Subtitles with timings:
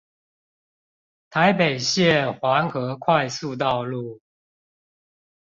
[1.29, 4.19] 台北縣環河快速道路